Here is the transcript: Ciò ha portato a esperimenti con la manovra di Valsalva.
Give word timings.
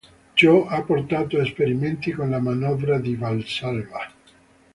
Ciò 0.33 0.65
ha 0.65 0.81
portato 0.81 1.37
a 1.37 1.43
esperimenti 1.43 2.11
con 2.11 2.31
la 2.31 2.39
manovra 2.39 2.97
di 2.97 3.13
Valsalva. 3.13 4.11